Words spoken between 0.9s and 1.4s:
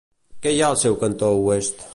cantó